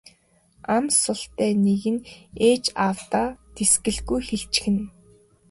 Ам 0.75 0.85
султай 1.01 1.51
нэг 1.65 1.83
нь 1.93 2.05
ээж 2.47 2.63
аавдаа 2.85 3.27
тэсгэлгүй 3.55 4.21
хэлчихнэ. 4.27 4.85